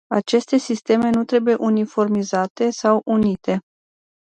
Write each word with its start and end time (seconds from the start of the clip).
Aceste 0.09 0.57
sisteme 0.59 1.09
nu 1.09 1.23
trebuie 1.23 1.55
uniformizate 1.55 2.69
sau 2.69 3.01
unite. 3.05 3.59